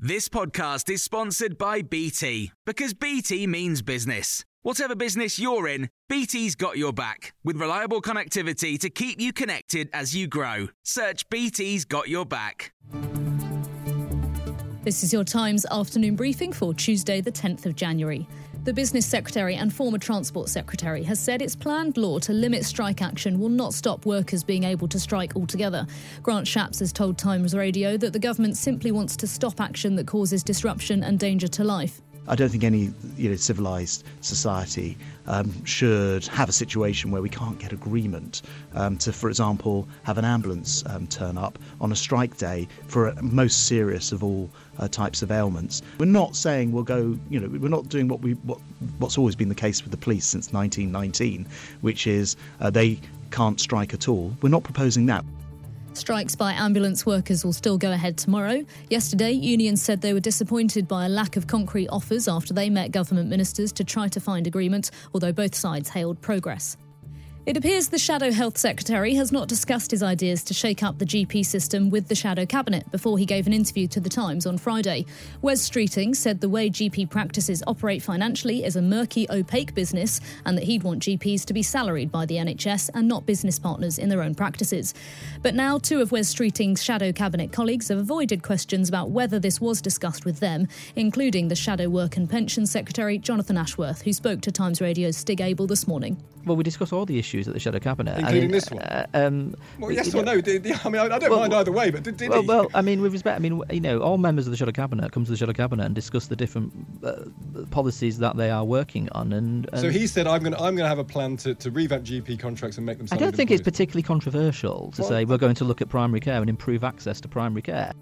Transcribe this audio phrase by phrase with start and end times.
[0.00, 4.44] This podcast is sponsored by BT because BT means business.
[4.62, 9.90] Whatever business you're in, BT's got your back with reliable connectivity to keep you connected
[9.92, 10.68] as you grow.
[10.84, 12.72] Search BT's got your back.
[14.84, 18.28] This is your Times afternoon briefing for Tuesday, the 10th of January.
[18.68, 23.00] The Business Secretary and former Transport Secretary has said its planned law to limit strike
[23.00, 25.86] action will not stop workers being able to strike altogether.
[26.22, 30.06] Grant Shapps has told Times Radio that the government simply wants to stop action that
[30.06, 32.02] causes disruption and danger to life.
[32.28, 34.96] I don't think any you know, civilized society
[35.26, 38.42] um, should have a situation where we can't get agreement
[38.74, 43.08] um, to, for example, have an ambulance um, turn up on a strike day for
[43.08, 45.82] a most serious of all uh, types of ailments.
[45.98, 48.58] We're not saying we'll go, you know, we're not doing what we what,
[48.98, 51.46] what's always been the case with the police since 1919,
[51.80, 53.00] which is uh, they
[53.30, 54.34] can't strike at all.
[54.42, 55.24] We're not proposing that.
[55.98, 58.64] Strikes by ambulance workers will still go ahead tomorrow.
[58.88, 62.92] Yesterday, unions said they were disappointed by a lack of concrete offers after they met
[62.92, 66.76] government ministers to try to find agreement, although both sides hailed progress.
[67.48, 71.06] It appears the Shadow Health Secretary has not discussed his ideas to shake up the
[71.06, 74.58] GP system with the Shadow Cabinet before he gave an interview to The Times on
[74.58, 75.06] Friday.
[75.40, 80.58] Wes Streeting said the way GP practices operate financially is a murky, opaque business and
[80.58, 84.10] that he'd want GPs to be salaried by the NHS and not business partners in
[84.10, 84.92] their own practices.
[85.40, 89.58] But now, two of Wes Streeting's Shadow Cabinet colleagues have avoided questions about whether this
[89.58, 94.42] was discussed with them, including the Shadow Work and Pension Secretary, Jonathan Ashworth, who spoke
[94.42, 96.22] to Times Radio's Stig Abell this morning.
[96.44, 98.82] Well, we discuss all the issues at the Shadow Cabinet, including I mean, this one.
[98.82, 100.40] Uh, um, well, yes or know, no?
[100.40, 102.48] Did, I mean, I, I don't well, mind either way, but did, did well, he?
[102.48, 105.12] well, I mean, with respect, I mean, you know, all members of the Shadow Cabinet
[105.12, 106.72] come to the Shadow Cabinet and discuss the different
[107.04, 107.24] uh,
[107.70, 110.74] policies that they are working on, and, and so he said, "I'm going, to, I'm
[110.76, 113.34] going to have a plan to, to revamp GP contracts and make them." I don't
[113.34, 113.60] think employees.
[113.60, 116.84] it's particularly controversial to Well, say we're going to look at primary care and improve
[116.84, 117.92] access to primary care.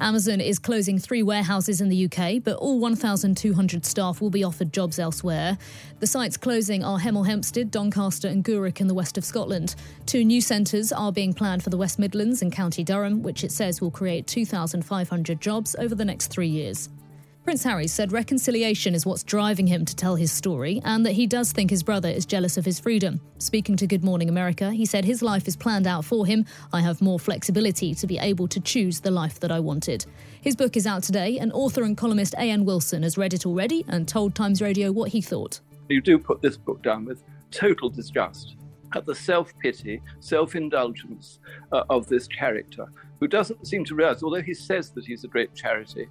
[0.00, 4.72] Amazon is closing three warehouses in the UK, but all 1,200 staff will be offered
[4.72, 5.58] jobs elsewhere.
[5.98, 9.74] The sites closing are Hemel Hempstead, Doncaster, and Gourock in the west of Scotland.
[10.06, 13.52] Two new centres are being planned for the West Midlands and County Durham, which it
[13.52, 16.88] says will create 2,500 jobs over the next three years.
[17.50, 21.26] Prince Harry said reconciliation is what's driving him to tell his story and that he
[21.26, 23.20] does think his brother is jealous of his freedom.
[23.38, 26.46] Speaking to Good Morning America, he said his life is planned out for him.
[26.72, 30.06] I have more flexibility to be able to choose the life that I wanted.
[30.40, 32.64] His book is out today, and author and columnist A.N.
[32.64, 35.58] Wilson has read it already and told Times Radio what he thought.
[35.88, 38.54] You do put this book down with total disgust
[38.94, 41.40] at the self pity, self indulgence
[41.72, 42.86] uh, of this character,
[43.18, 46.08] who doesn't seem to realize, although he says that he's a great charity,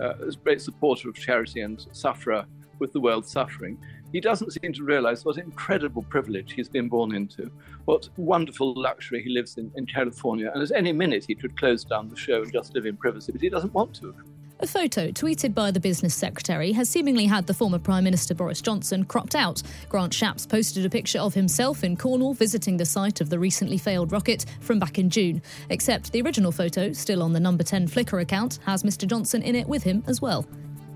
[0.00, 2.44] uh, a great supporter of charity and sufferer
[2.78, 3.78] with the world suffering,
[4.12, 7.50] he doesn't seem to realize what incredible privilege he's been born into,
[7.86, 10.50] what wonderful luxury he lives in in California.
[10.54, 13.32] And at any minute, he could close down the show and just live in privacy,
[13.32, 14.14] but he doesn't want to.
[14.60, 18.62] A photo tweeted by the business secretary has seemingly had the former Prime Minister Boris
[18.62, 19.62] Johnson cropped out.
[19.90, 23.76] Grant Shapps posted a picture of himself in Cornwall visiting the site of the recently
[23.76, 25.42] failed rocket from back in June.
[25.68, 29.06] Except the original photo, still on the number 10 Flickr account, has Mr.
[29.06, 30.46] Johnson in it with him as well.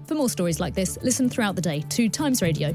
[0.07, 2.75] For more stories like this, listen throughout the day to Times Radio.